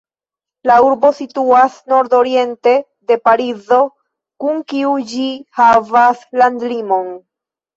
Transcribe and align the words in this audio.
La 0.69 0.77
urbo 0.85 1.11
situas 1.17 1.75
nordoriente 1.93 2.73
de 3.11 3.19
Parizo, 3.29 3.79
kun 4.45 4.59
kiu 4.73 4.97
ĝi 5.13 5.29
havas 5.61 6.25
landlimon. 6.43 7.15